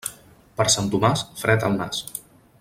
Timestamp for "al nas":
1.69-2.03